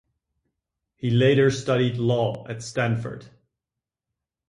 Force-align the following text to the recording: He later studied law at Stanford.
He 0.95 1.11
later 1.11 1.51
studied 1.51 1.97
law 1.99 2.47
at 2.49 2.63
Stanford. 2.63 3.27